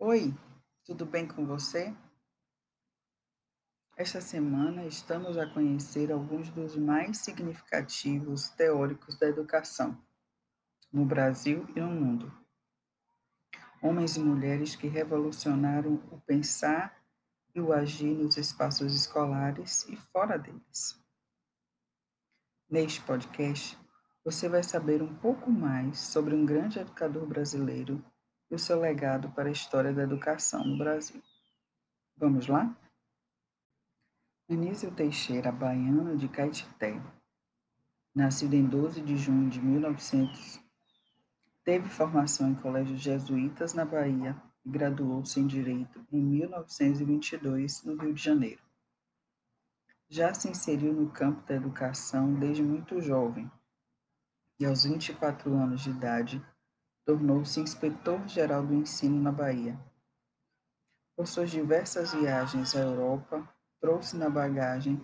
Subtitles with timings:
[0.00, 0.34] Oi,
[0.84, 1.96] tudo bem com você?
[3.96, 9.96] Esta semana estamos a conhecer alguns dos mais significativos teóricos da educação
[10.92, 12.32] no Brasil e no mundo.
[13.80, 17.00] Homens e mulheres que revolucionaram o pensar
[17.54, 21.00] e o agir nos espaços escolares e fora deles.
[22.68, 23.78] Neste podcast,
[24.24, 28.04] você vai saber um pouco mais sobre um grande educador brasileiro
[28.54, 31.20] o seu legado para a história da educação no Brasil.
[32.16, 32.74] Vamos lá?
[34.48, 37.02] Anísio Teixeira, baiano de Caetité,
[38.14, 40.60] nascido em 12 de junho de 1900,
[41.64, 48.14] teve formação em colégios jesuítas na Bahia e graduou-se em Direito em 1922, no Rio
[48.14, 48.62] de Janeiro.
[50.08, 53.50] Já se inseriu no campo da educação desde muito jovem
[54.60, 56.46] e, aos 24 anos de idade,
[57.04, 59.78] tornou-se inspetor-geral do ensino na Bahia.
[61.16, 63.48] Por suas diversas viagens à Europa,
[63.80, 65.00] trouxe na bagagem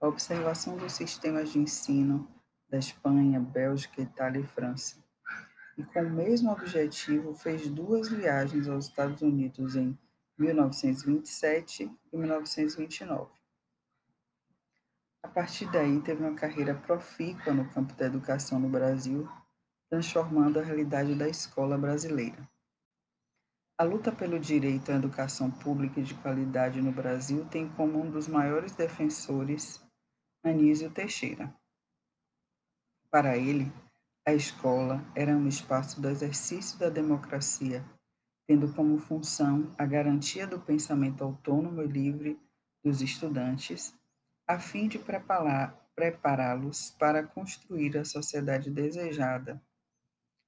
[0.00, 2.28] a observação dos sistemas de ensino
[2.68, 5.02] da Espanha, Bélgica, Itália e França.
[5.78, 9.98] E com o mesmo objetivo fez duas viagens aos Estados Unidos em
[10.36, 13.30] 1927 e 1929.
[15.22, 19.28] A partir daí, teve uma carreira profícua no campo da educação no Brasil,
[19.94, 22.50] transformando a realidade da escola brasileira.
[23.78, 28.10] A luta pelo direito à educação pública e de qualidade no Brasil tem como um
[28.10, 29.80] dos maiores defensores
[30.42, 31.54] Anísio Teixeira.
[33.08, 33.72] Para ele,
[34.26, 37.84] a escola era um espaço do exercício da democracia,
[38.48, 42.36] tendo como função a garantia do pensamento autônomo e livre
[42.82, 43.94] dos estudantes
[44.44, 49.62] a fim de prepará-los para construir a sociedade desejada.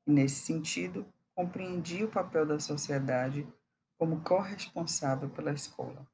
[0.06, 3.46] E, nesse sentido, compreendia o papel da sociedade
[3.98, 6.06] como corresponsável pela escola.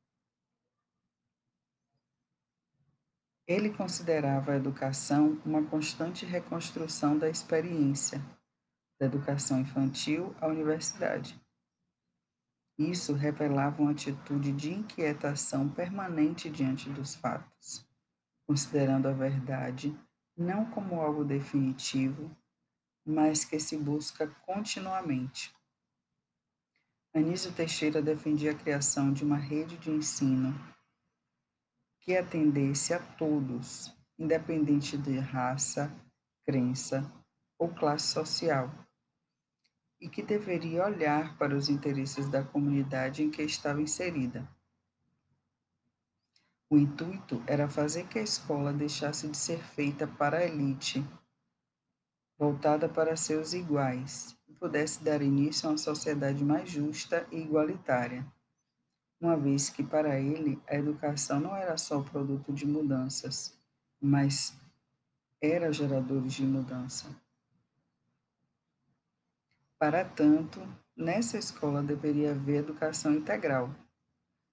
[3.47, 8.21] Ele considerava a educação uma constante reconstrução da experiência,
[8.99, 11.41] da educação infantil à universidade.
[12.79, 17.87] Isso revelava uma atitude de inquietação permanente diante dos fatos,
[18.47, 19.97] considerando a verdade
[20.37, 22.35] não como algo definitivo,
[23.05, 25.55] mas que se busca continuamente.
[27.15, 30.55] Anísio Teixeira defendia a criação de uma rede de ensino
[32.01, 35.95] que atendesse a todos, independente de raça,
[36.45, 37.11] crença
[37.59, 38.73] ou classe social,
[40.01, 44.49] e que deveria olhar para os interesses da comunidade em que estava inserida.
[46.69, 51.05] O intuito era fazer que a escola deixasse de ser feita para a elite,
[52.43, 58.27] voltada para seus iguais, e pudesse dar início a uma sociedade mais justa e igualitária,
[59.21, 63.57] uma vez que para ele a educação não era só o produto de mudanças,
[64.01, 64.59] mas
[65.41, 67.07] era gerador de mudança.
[69.79, 70.61] Para tanto,
[70.97, 73.73] nessa escola deveria haver educação integral,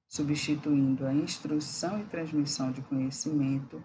[0.08, 3.84] substituindo a instrução e transmissão de conhecimento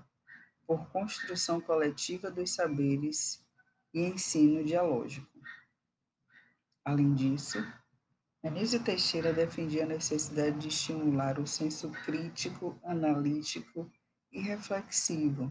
[0.67, 3.43] por construção coletiva dos saberes
[3.95, 5.31] e ensino dialógico.
[6.85, 7.65] Além disso,
[8.43, 13.91] Anísio Teixeira defendia a necessidade de estimular o senso crítico, analítico
[14.31, 15.51] e reflexivo,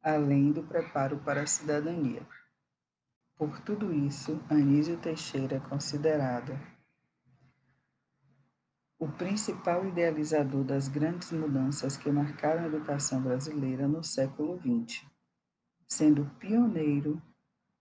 [0.00, 2.26] além do preparo para a cidadania.
[3.36, 6.58] Por tudo isso, Anísio Teixeira é considerado
[8.98, 15.04] o principal idealizador das grandes mudanças que marcaram a educação brasileira no século XX,
[15.88, 17.20] sendo pioneiro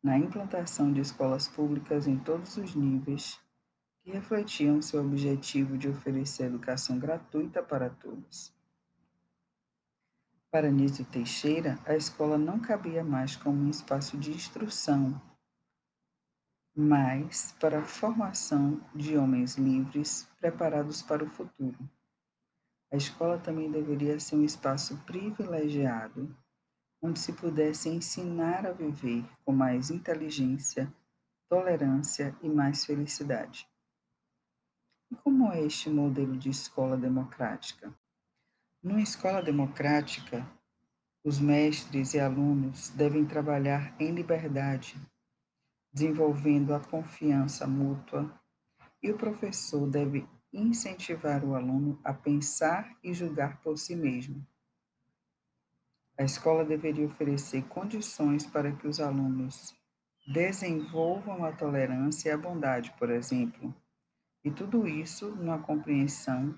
[0.03, 3.39] na implantação de escolas públicas em todos os níveis
[4.03, 8.53] que refletiam seu objetivo de oferecer educação gratuita para todos.
[10.49, 15.21] Para Anísio Teixeira, a escola não cabia mais como um espaço de instrução,
[16.75, 21.77] mas para a formação de homens livres preparados para o futuro.
[22.91, 26.35] A escola também deveria ser um espaço privilegiado,
[27.01, 30.93] onde se pudesse ensinar a viver com mais inteligência,
[31.49, 33.67] tolerância e mais felicidade.
[35.09, 37.93] E como é este modelo de escola democrática?
[38.83, 40.47] Numa escola democrática,
[41.23, 44.95] os mestres e alunos devem trabalhar em liberdade,
[45.93, 48.33] desenvolvendo a confiança mútua,
[49.03, 54.45] e o professor deve incentivar o aluno a pensar e julgar por si mesmo.
[56.21, 59.73] A escola deveria oferecer condições para que os alunos
[60.27, 63.73] desenvolvam a tolerância e a bondade, por exemplo,
[64.43, 66.55] E tudo isso numa compreensão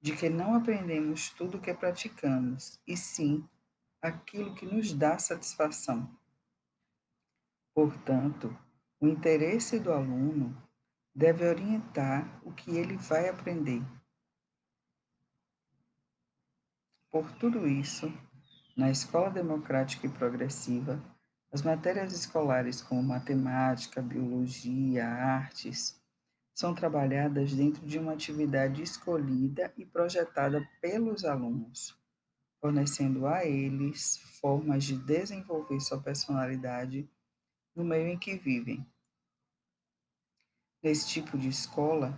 [0.00, 3.44] de que não aprendemos tudo o que praticamos, e sim
[4.00, 6.08] aquilo que nos dá satisfação.
[7.74, 8.56] Portanto,
[9.00, 10.56] o interesse do aluno
[11.12, 13.82] deve orientar o que ele vai aprender.
[17.10, 18.08] Por tudo isso,
[18.76, 21.02] na escola democrática e progressiva,
[21.52, 26.00] as matérias escolares como matemática, biologia, artes,
[26.54, 31.98] são trabalhadas dentro de uma atividade escolhida e projetada pelos alunos,
[32.60, 37.08] fornecendo a eles formas de desenvolver sua personalidade
[37.74, 38.86] no meio em que vivem.
[40.82, 42.16] Nesse tipo de escola,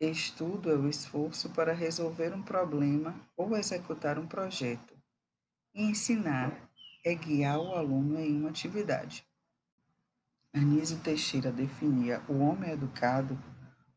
[0.00, 4.97] estudo é o esforço para resolver um problema ou executar um projeto,
[5.82, 6.68] ensinar
[7.04, 9.24] é guiar o aluno em uma atividade.
[10.52, 13.38] Anísio Teixeira definia o homem educado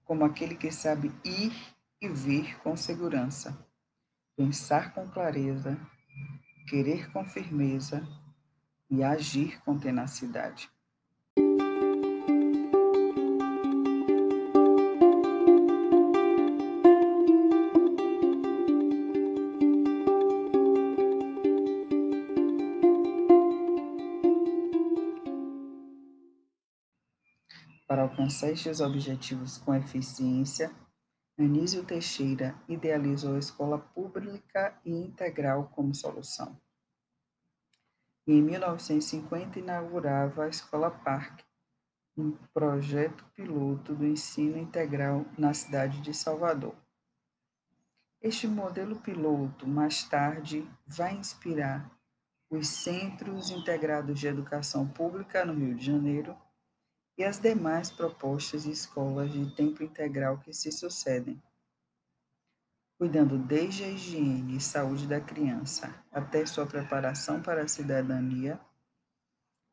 [0.04, 1.54] como aquele que sabe ir
[2.02, 3.58] e vir com segurança,
[4.36, 5.78] pensar com clareza,
[6.68, 8.08] querer com firmeza
[8.90, 10.70] e agir com tenacidade.
[28.12, 30.70] Alcançar estes objetivos com eficiência,
[31.40, 36.60] Anísio Teixeira idealizou a escola pública e integral como solução.
[38.28, 41.46] E em 1950 inaugurava a Escola Parque,
[42.18, 46.76] um projeto piloto do ensino integral na cidade de Salvador.
[48.22, 51.90] Este modelo piloto, mais tarde, vai inspirar
[52.50, 56.36] os Centros Integrados de Educação Pública no Rio de Janeiro
[57.18, 61.42] e as demais propostas de escolas de tempo integral que se sucedem,
[62.98, 68.60] cuidando desde a higiene e saúde da criança até sua preparação para a cidadania.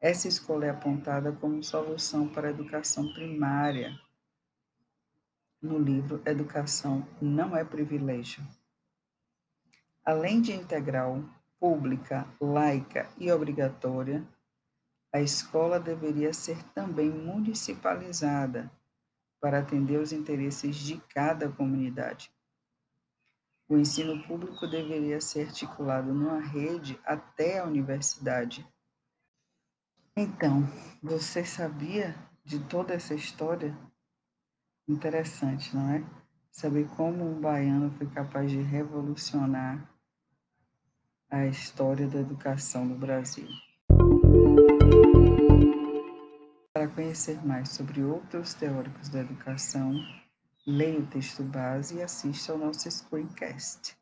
[0.01, 3.99] Essa escola é apontada como solução para a educação primária
[5.61, 8.47] no livro Educação Não é Privilégio.
[10.05, 11.23] Além de integral,
[11.59, 14.25] pública, laica e obrigatória,
[15.13, 18.71] a escola deveria ser também municipalizada
[19.41, 22.31] para atender os interesses de cada comunidade.
[23.69, 28.67] O ensino público deveria ser articulado numa rede até a universidade.
[30.17, 30.65] Então,
[31.03, 32.15] você sabia
[32.45, 33.77] de toda essa história?
[34.89, 36.05] Interessante, não é?
[36.51, 39.89] Saber como um baiano foi capaz de revolucionar
[41.31, 43.49] a história da educação no Brasil.
[46.99, 49.95] Conhecer mais sobre outros teóricos da educação,
[50.67, 53.97] leia o texto base e assista ao nosso Screencast.